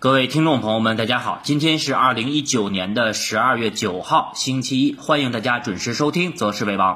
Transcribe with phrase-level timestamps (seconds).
[0.00, 6.94] 各位听众朋友们，大家好，今天是二零一九年的十二月九号，星期一，欢迎大家准时收听《择时为王》。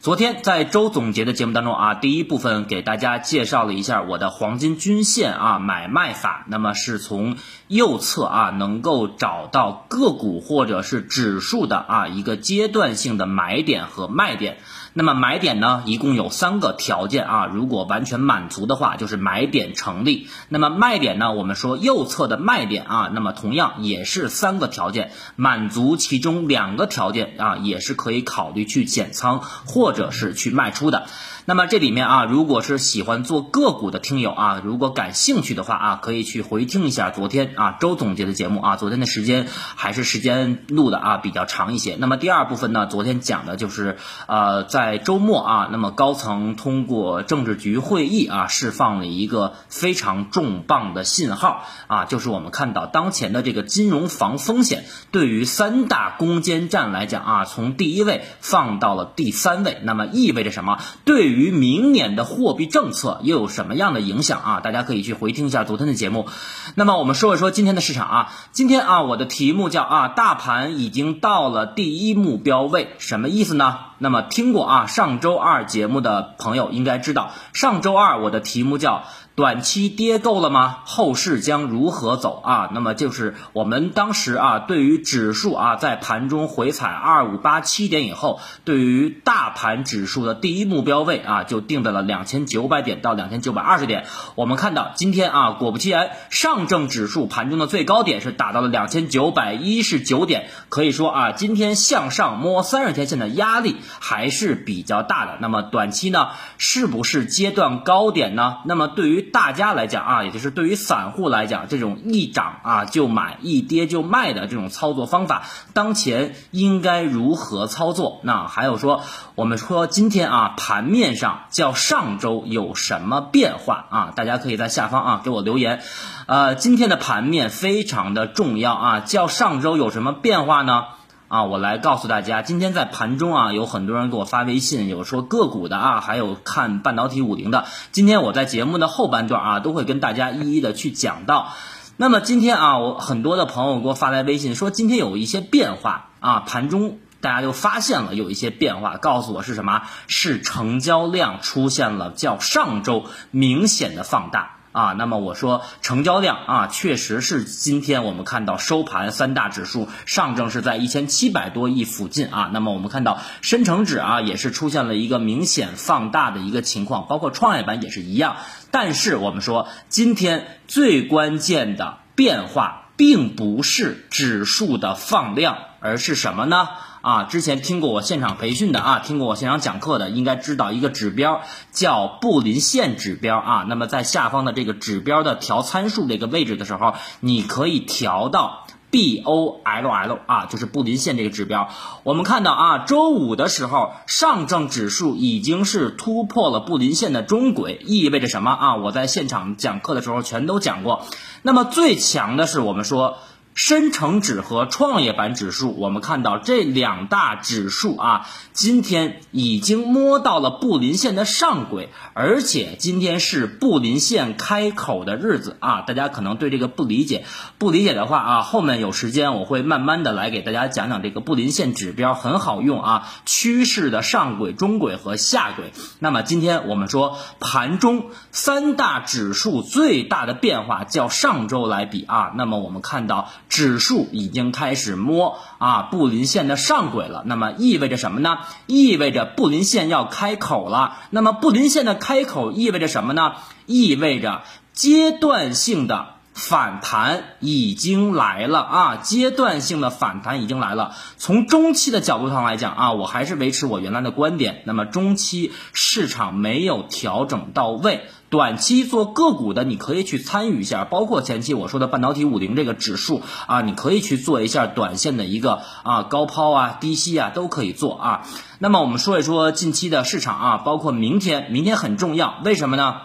[0.00, 7.36] 昨天在周总结的节目当中啊，第一部分给大家介绍了一下我的黄金均线啊买卖法，那么是从
[7.68, 14.58] 右侧啊能够找到个股或者是指数的啊一个阶段性的买点和卖点。
[14.94, 20.28] 那么买点呢，一共有三个条件啊，如果完全满足的话，就是买点成立。
[20.50, 31.06] 那么卖点呢，我们说右侧的卖点啊，那么同样也是三个条件，满足其中两个条件啊，也是可以考虑去减仓或者是去卖出的。
[31.44, 41.96] 那么这里面啊，如果是喜欢做个股的听友啊，如果感兴趣的话啊，可以去回听一下昨天啊周总结的节目啊，昨天的时间还是时间录的啊比较长一些。
[41.98, 43.96] 那么第二部分呢，昨天讲的就是
[44.28, 60.78] 呃在周末啊，那么高层通过政治局会议啊，释放了一个非常重磅的信号啊，就是我们看到当前的这个金融防风险对于三大攻坚战来讲啊，从第一位放到了第三位，那么意味着什么？
[61.04, 64.60] 对于于明年的货币政策又有什么样的影响啊？
[64.60, 66.28] 大家可以去回听一下昨天的节目。
[66.74, 73.78] 那么我们说一说今天的市场啊，今天啊我的题目叫啊大盘已经到了第一目标位，什么意思呢？
[73.98, 79.04] 那么听过啊上周二节目的朋友应该知道，上周二我的题目叫。
[79.34, 80.80] 短期跌够了吗？
[80.84, 82.68] 后市将如何走啊？
[82.74, 94.04] 那么就是我们当时啊，对于指数啊，在盘中回踩二五八七点以后，对于大盘指数的第一目标位啊，就定在了两千九百点到两千九百二十点。
[94.34, 100.50] 我们看到今天啊，果不其然，上证指数盘中的最高点是达到了两千九百一十九点。
[100.68, 105.38] 可以说啊，今天向上摸三十天线的压力还是比较大的。
[105.40, 108.58] 那么短期呢，是不是阶段高点呢？
[108.66, 118.20] 那么对于大家来讲啊，也就是对于散户来讲，这种一涨啊就买，一跌就卖的这种操作方法，当前应该如何操作？
[118.22, 119.02] 那还有说，
[119.34, 124.12] 我们说今天啊盘面上较上周有什么变化啊？
[124.14, 125.80] 大家可以在下方啊给我留言。
[126.26, 130.84] 呃，今天的盘面非常的重要啊，较上周有什么变化呢？
[131.32, 137.64] 啊，我来告诉大家，今天在盘中啊，有很多人给我发微信，有说个股的啊，还有看半导体五零的。
[137.90, 141.54] 今天我在节目的后半段啊，都会跟大家一一的去讲到。
[141.96, 149.84] 那么今天啊，我很多的朋友给我发来微信说，今天有一些变化啊，盘中大家就发现了有一些变化，告诉我是什么？
[150.08, 154.56] 是成交量出现了较上周明显的放大。
[154.72, 162.50] 啊，那么我说成交量啊，确实是今天我们看到收盘三大指数上证是在一千七百多亿附近啊。
[162.52, 168.36] 那么我们看到深成指啊，也是出现了一个明显放大的一个情况，包括创业板也是一样。
[168.70, 176.68] 但是我们说今天最关键的变化，并不是指数的放量，而是什么呢？
[177.02, 181.42] 啊，之前听过我现场培训的啊，听过我现场讲课的，应该知道一个指标
[181.72, 183.66] 叫布林线指标啊。
[183.68, 191.70] 那么在下方的这个指标的调参数这个位置的时候，你可以调到 B O L L 啊，就是布林线这个指标。
[192.04, 198.76] 我们看到啊，周五的时候，上证指数已经是突破了布林线的中轨，意味着什么啊？
[198.76, 201.04] 我在现场讲课的时候全都讲过。
[201.42, 203.18] 那么最强的是我们说。
[203.54, 215.82] 深成指和创业板指数，我们看到这两大指数啊，今天已经摸到了布林线的上轨，而且今天是布林线开口的日子啊。
[215.82, 217.26] 大家可能对这个不理解，
[217.58, 225.72] 不理解的话啊，后面有时间我会慢慢的来给大家讲讲这个布林线指标，很好用啊，趋势的上轨、中轨和下轨。
[225.98, 233.28] 那么今天我们说盘中三大指数最大的变化，较上周来比啊，那么我们看到。
[233.52, 238.38] 指数已经开始摸啊布林线的上轨了，那么意味着什么呢？
[238.66, 240.96] 意味着布林线要开口了。
[241.10, 243.34] 那么布林线的开口意味着什么呢？
[243.66, 244.40] 意味着
[244.72, 248.96] 阶段性的反弹已经来了啊！
[248.96, 250.94] 阶段性的反弹已经来了。
[251.18, 254.62] 从中期的角度上来讲啊，我还是维持我原来的观点。
[254.64, 258.06] 那么中期市场没有调整到位。
[258.32, 268.22] 短期做个股的，你可以去参与一下，包括前期我说的半导体五零这个指数啊，你可以去做一下短线的一个啊高抛啊低吸啊都可以做啊。
[268.58, 273.02] 那么我们说一说近期的市场啊，包括明天，明天很重要，为什么呢？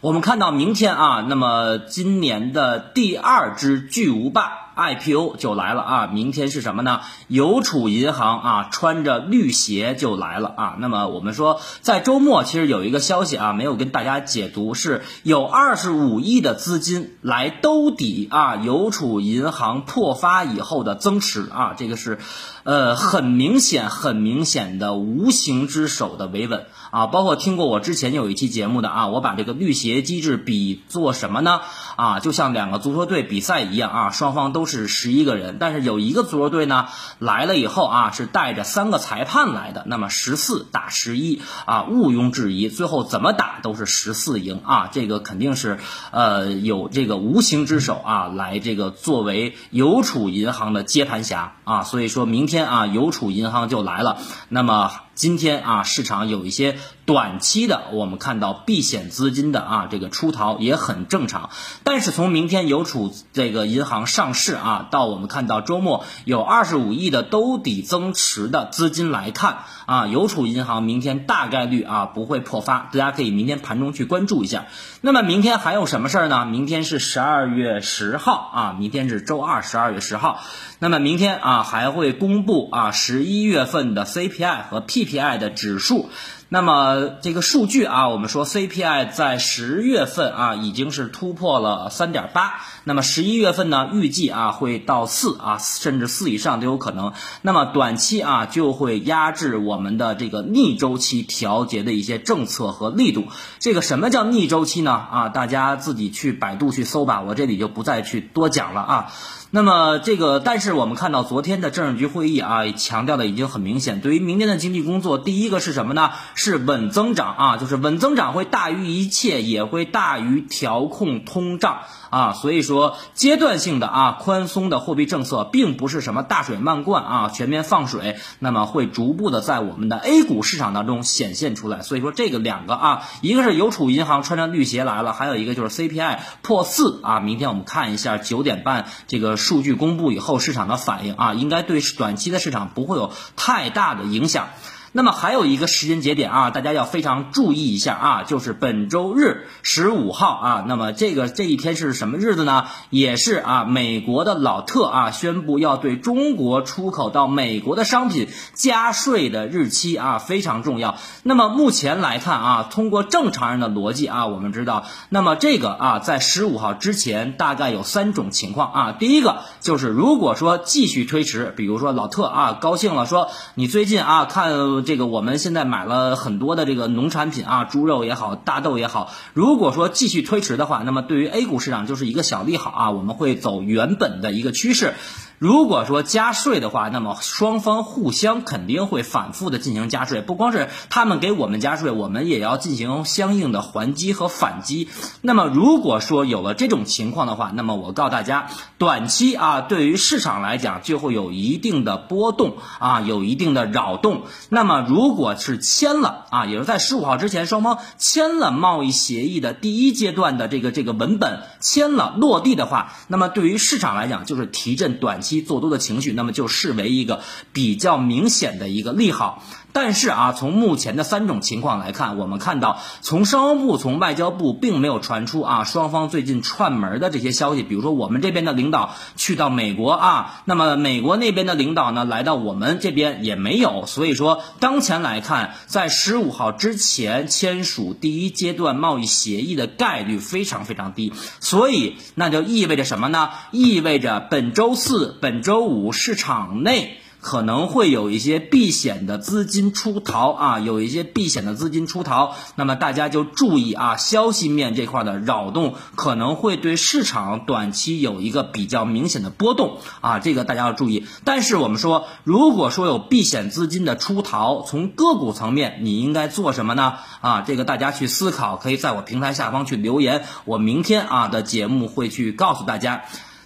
[0.00, 7.00] 我们看到明天啊，那么今年的第二只巨无霸 IPO 就来了啊，明天是什么呢？
[7.28, 10.76] 邮储银行啊，穿着绿鞋就来了啊。
[10.78, 22.18] 那么我们说，在周末其实有一个消息啊，没有跟大家解读，是有二十五亿的资金来兜底啊，邮储银行破发以后的增持啊，这个是，
[22.64, 27.06] 呃，很明显、很明显的无形之手的维稳啊。
[27.06, 31.60] 包括听过我之前有一期节目的啊，我把这个绿鞋机制比作什么呢？
[31.96, 36.86] 啊，就像两个足球队比赛一样啊，双方都都是十一个人，但是有一个足球队呢
[37.18, 45.78] 来了以后啊，是带着三个裁判来的，那么十四打十一啊，毋庸置疑，最后怎么打都是十四赢啊，这个肯定是
[46.12, 54.16] 呃有这个无形之手啊来这个作为邮储银行的接盘侠啊，所以说明天啊邮储银行就来了，
[54.48, 54.92] 那么。
[55.14, 56.76] 今天啊，市场有一些
[57.06, 61.50] 短期的，我们看到避险资金的啊，这个出逃也很正常。
[61.84, 74.66] 但是从明天邮储这个银行上市啊，到我们看到周末有二十五亿的兜底增持的资金来看啊，邮储银行明天大概率啊不会破发，大家可以明天盘中去关注一下。
[75.00, 76.44] 那么明天还有什么事儿呢？
[76.44, 80.40] 明天是十二月十号啊，明天是周二，十二月十号。
[80.80, 86.10] 那么明天啊还会公布啊十一月份的 CPI 和 P CPI 的指数。
[86.50, 97.12] 那么这个数据啊，我们说 CPI 在十月份啊已经是突破了三点八，那么十一月份呢预计啊会到四啊，甚至四以上都有可能。
[97.42, 103.24] 那么短期啊就会压制我们的这个逆周期调节的一些政策和力度。
[103.58, 104.92] 这个什么叫逆周期呢？
[104.92, 109.12] 啊，大家自己去百度去搜吧，我这里就不再去多讲了啊。
[109.54, 114.00] 那么这个，但是我们看到昨天的政治局会议啊，强调的已经很明显。
[114.00, 116.10] 对于明天的经济工作，第一个是什么呢？
[116.34, 121.82] 是稳增长啊，就是稳增长会大于一切，也会大于调控通胀。
[122.10, 131.82] 啊，所以说阶段性的啊宽松的货币政策并不是什么大水漫灌啊全面放水，那么会逐步的在我们的 A 股市场当中显现出来。
[131.82, 137.18] 所以说这个两个啊，一个是邮储银行穿着绿鞋来了，还有一个就是 CPI 破四啊。
[137.18, 144.48] 明天我们看一下九点半这个数据公布以后市场的反应啊，应该对短期的市场不会有太大的影响。
[144.96, 150.64] 那么还有一个时间节点啊，大家要非常注意一下啊，就是本周日十五号啊。
[150.68, 152.66] 那么这个这一天是什么日子呢？
[152.90, 160.94] 也是啊，美国的老特啊宣布要对中国出口到美国的商品加税的日期啊，非常重要。
[161.24, 168.92] 那么目前来看啊，通过正常人的逻辑啊，我们知道，那么这个啊，在十五号之前大概有三种情况啊。
[168.92, 174.83] 第一个就是如果说继续推迟，比如说老特啊高兴了，说你最近啊看。
[174.84, 179.10] 这个我们现在买了很多的这个农产品啊，猪肉也好，大豆也好。
[179.32, 184.94] 如果说继续推迟的话，那么对于 A 股市场就是一个小利好啊，我们会走原本的一个趋势。
[185.38, 194.88] 如果说加税的话，那么双方互相肯定会反复的进行加税，不光是他们给我们加税，我们也要进行相应的还击和反击。
[195.22, 198.48] 那么如果说有了这种情况的话，那么我告诉大家，
[198.78, 204.22] 短期啊，对于市场来讲就会有一定的波动啊，有一定的扰动。
[204.50, 215.23] 那么如果是签了啊，也就是在十五号之前双方签了贸易协议的第一阶段的这个这个文本签了落地的话，那么对于市场来讲就是提振短。
[215.24, 217.22] 期做多的情绪，那么就视为一个
[217.52, 219.42] 比较明显的一个利好。
[219.72, 227.64] 但是啊，从目前的三种情况来看，我们看到从商务部、从外交部并没有传出啊双方最近串门的这些消息。
[227.64, 233.86] 比如说我们这边的领导去到美国啊，那么美国那边的领导呢来到我们这边也没有。
[233.86, 241.12] 所以说当前来看，在十五号之前签署第一阶段贸易协议的概率非常非常低。
[241.40, 243.30] 所以那就意味着什么呢？
[243.50, 246.98] 意味着本周四、本周五市场内。
[247.26, 261.06] 可能会有一些避险的资金出逃啊，有一些避险的资金出逃，那么大家就注意啊，消息面这块的扰动可能会对市场短期有一个比较明显的波动啊，这个大家要注意。
[261.24, 266.96] 但是我们说，如果说有避险资金的出逃，从个股层面你应该做什么呢？
[267.22, 273.04] 啊，这个大家去思考，可以在我平台下方去留言，我明天啊的节目会去告诉大家。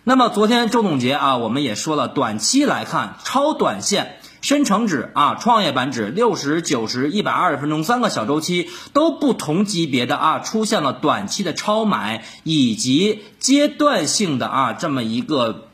[0.09, 15.65] 那么昨天周总结啊，我们也说了，短期来看，超短线、深成指啊、创业板指六十九十一百二十分钟三个小周期都不同级别的啊，出现了短期的超买以及阶段性的啊这么一个。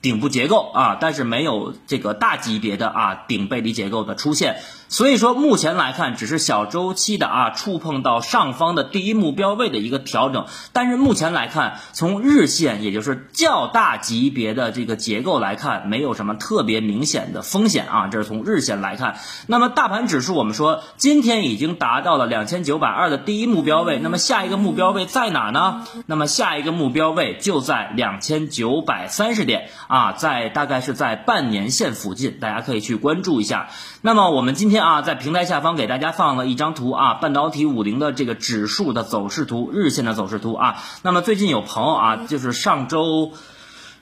[0.00, 4.56] 顶部结构啊，但是没有这个大级别的啊顶背离结构的出现，
[4.92, 10.44] 所以说目前来看只是小周期的啊触碰到上方的第一目标位的一个调整，
[10.74, 19.16] 但是目前来看，从日线也就是较大级别的这个结构来看，没有什么特别明显的风险啊，这是从日线来看。
[19.46, 25.86] 那么大盘指数我们说今天已经达到了两千九百二的第一目标位，那么下一个目标位在哪呢？
[26.04, 33.70] 那么下一个目标位就在两千九百三十点啊，在大概是在半年线附近，大家可以去关注一下。
[34.02, 40.76] 那么我们今天啊，在平台下方给大家放了一张图啊，半导体五零的这个指数的走势图，日线的走势图啊。
[41.02, 43.32] 那么最近有朋友啊，就是上周。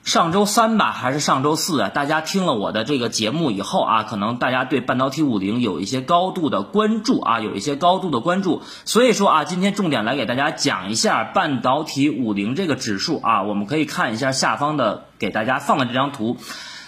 [0.03, 1.89] 上周三吧，还是上周四啊？
[1.89, 8.63] 大家听了我的这个节目以后啊，可能大家对半导体五零有一些高度的关注啊，有一些高度的关注。
[8.83, 16.37] 所以说啊，今天重点来给大家讲一下半导体五零这个指数啊，我们可以看一下下方的给大家放的这张图。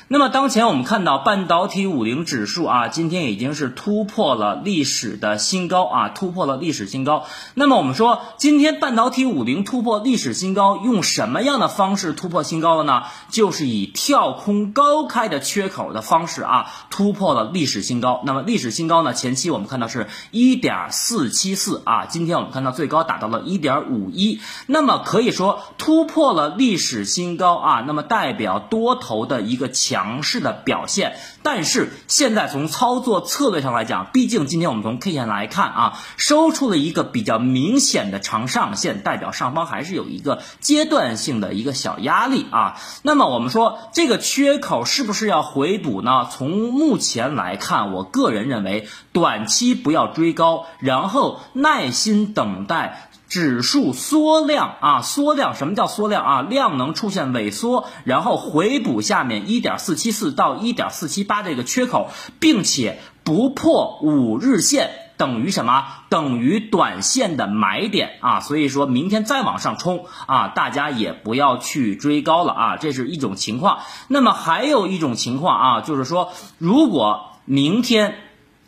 [0.10, 7.26] 那么当前我们看到半导体五零指数啊，今天已经是突破了历史的新高啊，突破了历史新高。
[7.56, 13.04] 那么我们说，今天半导体五零突破历史新高，用什么样的方式突破新高的呢？
[13.30, 18.22] 就是以跳空高开的缺口的方式啊，突破了历史新高。
[18.26, 24.42] 那么历史新高呢，前期我们看到是一点四七四啊，今天我们看到最高达到了一点五一。
[24.68, 29.93] 那么可以说突破了历史新高啊，那么代表多头的一个强。
[29.94, 42.82] 强势的表现，但是现在从操作策略上来讲，毕竟今天我们从 K 线来看啊，收出了一个比较明显的长上限，代表上方还是有一个阶段性的一个小压力啊。
[43.04, 46.28] 那么我们说这个缺口是不是要回补呢？
[46.32, 53.10] 从目前来看，我个人认为短期不要追高，然后耐心等待。
[53.34, 56.42] 指数缩量啊，缩量，什么叫缩量啊？
[56.44, 65.84] 量能出现萎缩，然后回补下面一点四七四到一点四七八这个缺口，并且不破五日线，等于什么？
[66.10, 68.40] 等于短线的买点啊！
[68.40, 73.80] 所以说明天再往上冲啊，大家也不要去追高了啊，这是一种情况。
[74.08, 78.14] 那么还有一种情况啊，就是说如果明天。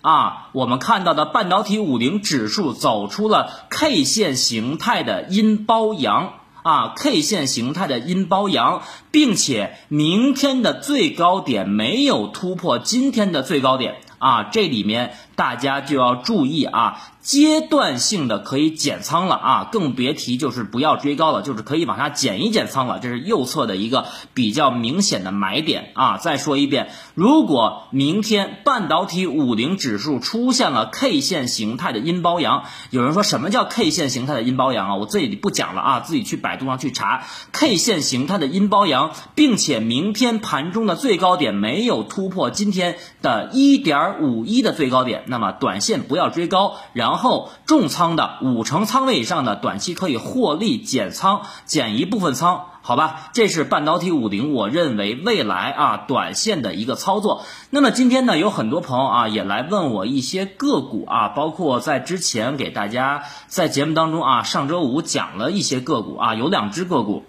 [0.06, 17.12] 啊，我们看到的半导体五零指数走出了 K 线形态的阴包阳啊，K 线形态的阴包阳，并且明天的最高点没有突破今天的最高点啊，这里面大家就要注意啊。
[17.26, 23.00] 阶段性的可以减仓了啊，更别提就是不要追高了，就是可以往下减一减仓了。
[23.00, 26.18] 这是右侧的一个比较明显的买点啊。
[26.20, 34.96] 再说一遍，如果明天半导体五零指数出现了 K 线形态的阴包阳，有人说什么叫 K 线形态的阴包阳啊？
[34.96, 47.50] 我这里不讲了啊，自己去百度上去查 K 线形态的阴包阳，并且明天盘中的最高点没有突破今天的一点五一的最高点，那么短线不要追高，然后。
[47.66, 53.30] 重仓的五成仓位以上的短期可以获利减仓，减一部分仓，好吧？
[53.34, 57.44] 这是半导体五零，我认为未来啊短线的一个操作。
[57.72, 67.24] 那么今天呢，有很多朋友啊也来问我一些个股啊，包括在之前给大家在节目当中啊，上周五讲了一些个股啊，有两只个股。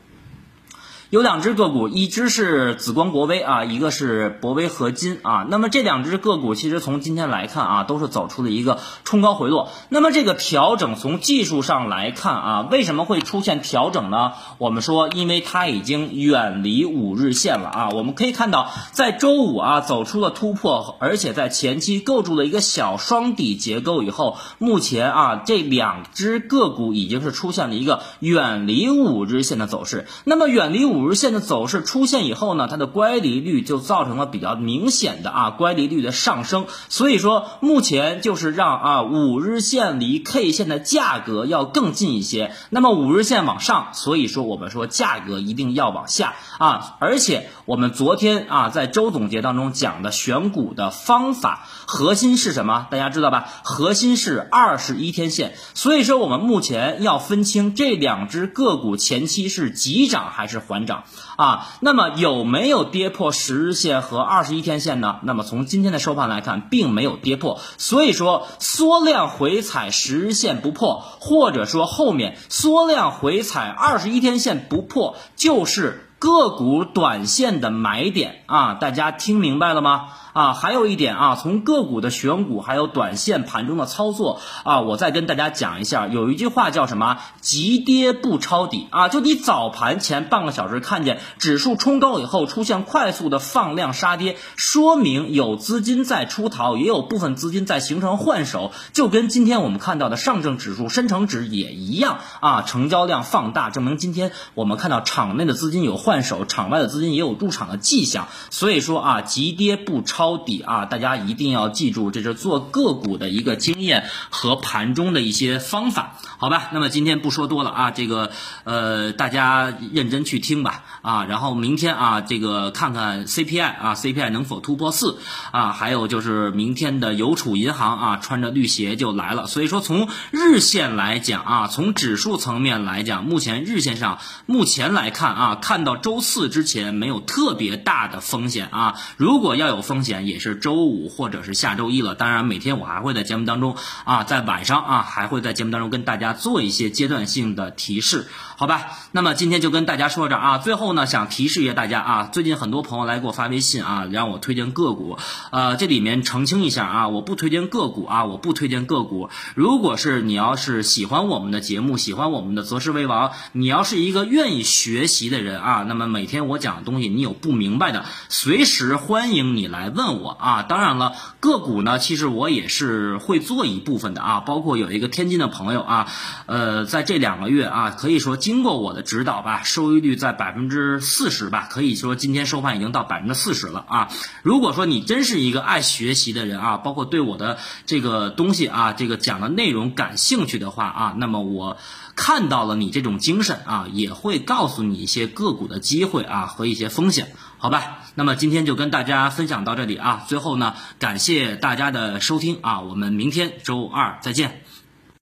[1.10, 5.46] 有两只个股，一只是紫光国威啊，一个是博威合金啊。
[5.48, 9.68] 那么这两只个股其实从今天来看啊，都是走出了一个冲高回落。
[9.88, 14.32] 那么这个调整从技术上来看啊，为什么会出现调整呢？
[14.58, 17.88] 我们说，因为它已经远离五日线了啊。
[17.90, 30.08] 我们可以看到，在周五啊走出了突破，而且在前期构筑了一个小双底结构以后，目前啊这两只个股已经是出现了一个远离五日线的走势。
[30.24, 30.95] 那么远离五。
[30.96, 52.86] 五日线的走势出现以后呢，它的乖离率就造成了比较明显的啊乖离率的上升，所以说目前就是让啊五日线离 K 线的价格要更近一些，那么五日线往上，所以说我们说价格一定要往下啊，而且我们昨天啊在周总结当中讲的选股的方法核心是什么？
[52.90, 53.48] 大家知道吧？
[53.64, 60.85] 核心是二十一天线，所以说我们目前要分清这两只个股前期是急涨还是缓。
[60.86, 61.04] 涨
[61.36, 65.16] 啊，那么有没有跌破十日线和二十一天线呢？
[65.22, 78.74] 那么从今天的收盘来看，并没有跌破，所以说缩量回踩十日线不破，或者说后面缩量回踩二十一天线不破，就是个股短线的买点啊！
[78.74, 80.08] 大家听明白了吗？
[80.36, 80.52] 啊。
[80.52, 87.18] 还有一点啊，从个股的选股还有短线盘中的操作啊，我再跟大家讲一下，有一句话叫什么？
[87.40, 116.70] 急跌不抄底啊，就你早盘前半个小时看见指数冲高以后出现快速的放量杀跌，说明有资金在出逃，也有部分资金在形成换手，就跟今天我们看到的上证指数深成指也一样啊，成交量放大，证明今天我们看到场内的资金有换手，场外的资金也有入场的迹象，所以说啊，急跌不抄抄底啊，大家一定要记住，这是做个股的一个经验和盘中的一些方法，好吧？
[116.72, 118.32] 那么今天不说多了啊，这个
[118.64, 125.20] 呃，大家认真去听吧啊，然后明天啊，这个看看 CPI 啊，CPI 能否突破四
[125.52, 142.14] 啊，还有就是明天的邮储银行啊，穿着绿鞋就来了，所以说从日线来讲啊，从指数层面来讲，目前日线上目前来看啊，看到周四之前没有特别大的风险啊，如果要有风险，也是周五或者是下周一了。
[142.14, 148.86] 当然，每天我还会在节目当中啊，在晚上啊，还会在节目当中跟大家做一些阶段性的提示，好吧？
[149.12, 155.18] 那么今天就跟大家说着啊，最后呢，想提示一下大家啊，最近很多朋友来给我发微信啊，让我推荐个股，
[155.50, 159.28] 呃，这里面澄清一下啊，我不推荐个股啊，我不推荐个股。
[159.54, 170.62] 如果是你要是喜欢我们的节目，喜欢我们的择时为王，你要是一个愿意学习的人啊，那么每天我讲的东西你有不明白的，随时欢迎你来问问我啊。
[170.62, 176.06] 当然了，个股呢，其实我也是会做一部分的啊，包括有一个天津的朋友啊，
[176.46, 184.08] 呃，在这两个月啊，可以说经过我的指导吧，收益率在百分之四十吧，可以说今天收盘已经到百分之四十了啊。
[184.42, 191.76] 如果说你真是一个爱学习的人啊，包括对我的这个东西啊，这个讲的内容感兴趣的话啊，那么我
[192.16, 197.98] 看到了你这种精神啊，也会告诉你一些个股的机会啊和一些风险，好吧？
[198.14, 204.62] 那么今天就跟大家分享到这里啊，最后呢，感谢大家的收听啊，我们明天周二再见。